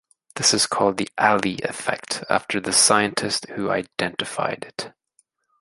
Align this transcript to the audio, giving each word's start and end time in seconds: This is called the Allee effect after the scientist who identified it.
This 0.33 0.55
is 0.55 0.65
called 0.65 0.97
the 0.97 1.09
Allee 1.19 1.59
effect 1.63 2.23
after 2.27 2.59
the 2.59 2.73
scientist 2.73 3.45
who 3.51 3.69
identified 3.69 4.63
it. 4.67 4.93